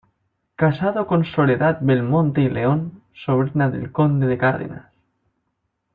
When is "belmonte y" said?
1.81-2.49